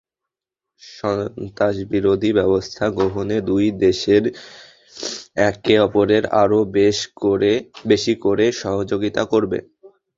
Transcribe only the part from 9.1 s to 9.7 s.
করবে।